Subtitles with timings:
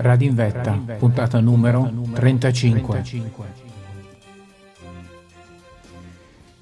[0.00, 3.02] Radio in Vetta, puntata numero 35.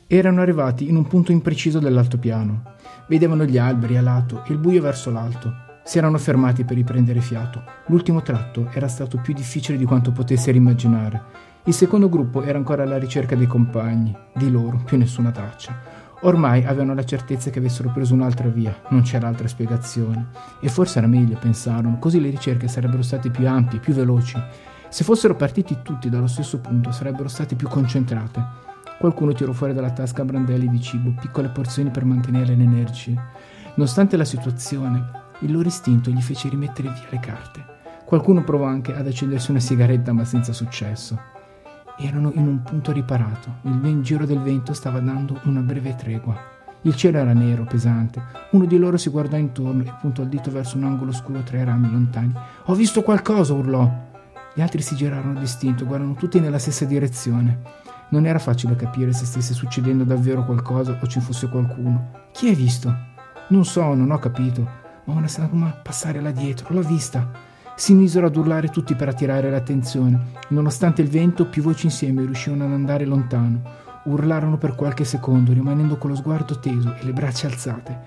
[0.06, 2.62] Erano arrivati in un punto impreciso dell'altopiano.
[3.06, 5.52] Vedevano gli alberi a lato e il buio verso l'alto.
[5.84, 7.62] Si erano fermati per riprendere fiato.
[7.88, 11.22] L'ultimo tratto era stato più difficile di quanto potessero immaginare.
[11.64, 14.16] Il secondo gruppo era ancora alla ricerca dei compagni.
[14.34, 15.78] Di loro più nessuna traccia.
[16.20, 20.28] Ormai avevano la certezza che avessero preso un'altra via, non c'era altra spiegazione.
[20.60, 24.40] E forse era meglio, pensarono, così le ricerche sarebbero state più ampie, più veloci.
[24.88, 28.44] Se fossero partiti tutti dallo stesso punto, sarebbero state più concentrate.
[28.98, 33.14] Qualcuno tirò fuori dalla tasca brandelli di cibo, piccole porzioni per mantenere le energie.
[33.74, 37.64] Nonostante la situazione, il loro istinto gli fece rimettere via le carte.
[38.06, 41.34] Qualcuno provò anche ad accendersi una sigaretta, ma senza successo.
[41.98, 43.56] Erano in un punto riparato.
[43.62, 46.54] Il giro del vento stava dando una breve tregua.
[46.82, 48.22] Il cielo era nero, pesante.
[48.50, 51.58] Uno di loro si guardò intorno e puntò il dito verso un angolo scuro tra
[51.58, 52.32] i rami lontani.
[52.66, 53.90] Ho visto qualcosa, urlò.
[54.54, 57.60] Gli altri si girarono distinto, guardano tutti nella stessa direzione.
[58.10, 62.10] Non era facile capire se stesse succedendo davvero qualcosa o ci fosse qualcuno.
[62.32, 62.94] Chi hai visto?
[63.48, 64.84] Non so, non ho capito.
[65.04, 67.54] Ma una sagoma passare là dietro, l'ho vista.
[67.78, 70.18] Si misero ad urlare tutti per attirare l'attenzione.
[70.48, 73.60] Nonostante il vento, più voci insieme riuscivano ad andare lontano.
[74.04, 77.98] Urlarono per qualche secondo, rimanendo con lo sguardo teso e le braccia alzate.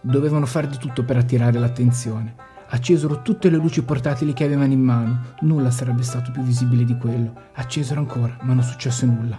[0.00, 2.34] Dovevano fare di tutto per attirare l'attenzione.
[2.70, 5.20] Accesero tutte le luci portatili che avevano in mano.
[5.42, 7.34] Nulla sarebbe stato più visibile di quello.
[7.54, 9.38] Accesero ancora, ma non successe nulla.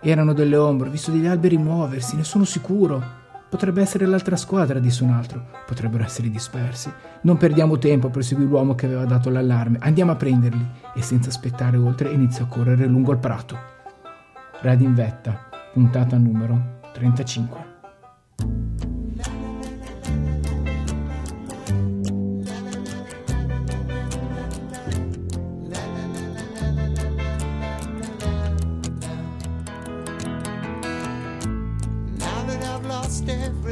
[0.00, 3.22] Erano delle ombre, ho visto degli alberi muoversi, ne sono sicuro.
[3.54, 5.40] Potrebbe essere l'altra squadra, disse un altro.
[5.64, 6.92] Potrebbero essere dispersi.
[7.20, 9.78] Non perdiamo tempo, proseguì l'uomo che aveva dato l'allarme.
[9.78, 10.66] Andiamo a prenderli.
[10.92, 13.56] E senza aspettare oltre iniziò a correre lungo il prato.
[14.60, 17.73] Radio in vetta, puntata numero 35.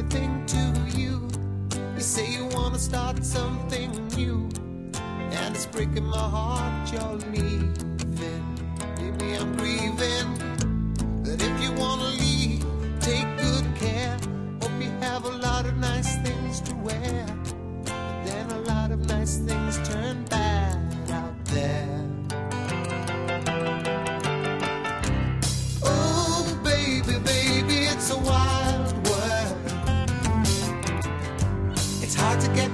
[0.02, 1.28] everything to you.
[1.94, 4.48] You say you wanna start something new,
[5.30, 7.72] and it's breaking my heart you're leaving.
[8.98, 10.28] Maybe I'm grieving,
[11.22, 12.11] but if you wanna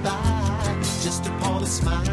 [0.03, 2.05] goodbye just upon a smile.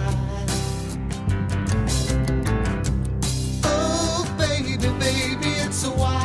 [3.63, 6.24] Oh, baby, baby, it's a while.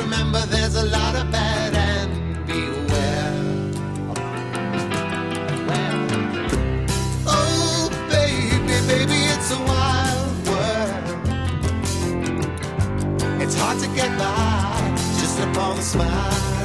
[0.00, 3.32] remember there's a lot of bad and beware.
[7.26, 11.04] Oh, baby, baby, it's a wild world.
[13.42, 16.57] It's hard to get by just upon a smile.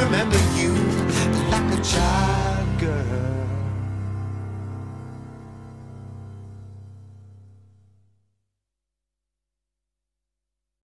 [0.00, 0.72] Remember you
[1.50, 3.47] like a child girl.